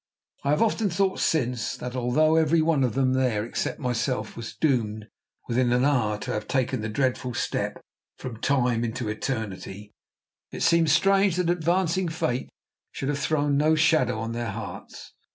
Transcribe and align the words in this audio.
I 0.43 0.49
have 0.49 0.63
often 0.63 0.89
thought 0.89 1.19
since, 1.19 1.77
that 1.77 1.95
although 1.95 2.35
every 2.35 2.63
one 2.63 2.83
of 2.83 2.95
them 2.95 3.13
there, 3.13 3.45
except 3.45 3.77
myself, 3.77 4.35
was 4.35 4.55
doomed 4.55 5.07
within 5.47 5.71
an 5.71 5.85
hour 5.85 6.17
to 6.21 6.31
have 6.33 6.47
taken 6.47 6.81
the 6.81 6.89
dreadful 6.89 7.35
step 7.35 7.79
from 8.17 8.37
time 8.37 8.83
into 8.83 9.09
eternity, 9.09 9.93
it 10.49 10.63
seems 10.63 10.91
strange 10.91 11.35
that 11.35 11.51
advancing 11.51 12.07
fate 12.09 12.49
should 12.91 13.09
have 13.09 13.19
thrown 13.19 13.57
no 13.57 13.75
shadow 13.75 14.17
on 14.17 14.31
their 14.31 14.49
hearts. 14.49 15.13